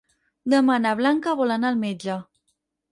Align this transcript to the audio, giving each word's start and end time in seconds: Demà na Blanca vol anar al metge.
Demà 0.53 0.79
na 0.85 0.95
Blanca 1.03 1.37
vol 1.43 1.57
anar 1.59 1.73
al 1.73 1.81
metge. 1.87 2.21